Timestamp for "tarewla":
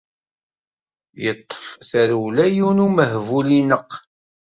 1.89-2.45